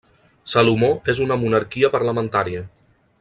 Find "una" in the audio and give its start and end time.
1.27-1.37